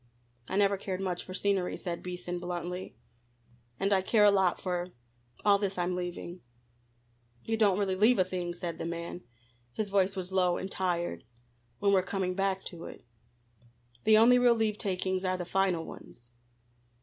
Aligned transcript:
"I 0.47 0.55
never 0.57 0.77
cared 0.77 0.99
much 0.99 1.23
for 1.23 1.35
scenery," 1.35 1.77
said 1.77 2.01
Beason 2.01 2.39
bluntly, 2.39 2.95
"and 3.79 3.93
I 3.93 4.01
care 4.01 4.25
a 4.25 4.31
lot 4.31 4.59
for 4.59 4.93
all 5.45 5.59
this 5.59 5.77
I'm 5.77 5.95
leaving." 5.95 6.41
"We 7.47 7.55
don't 7.55 7.77
really 7.77 7.93
leave 7.95 8.17
a 8.17 8.23
thing," 8.23 8.55
said 8.55 8.79
the 8.79 8.87
man 8.87 9.21
his 9.73 9.91
voice 9.91 10.15
was 10.15 10.31
low 10.31 10.57
and 10.57 10.71
tired 10.71 11.23
"when 11.77 11.93
we're 11.93 12.01
coming 12.01 12.33
back 12.33 12.63
to 12.63 12.85
it. 12.85 13.05
The 14.03 14.17
only 14.17 14.39
real 14.39 14.55
leave 14.55 14.79
takings 14.79 15.23
are 15.23 15.37
the 15.37 15.45
final 15.45 15.85
ones." 15.85 16.31